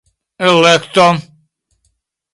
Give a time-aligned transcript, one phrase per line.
[0.47, 1.09] elekto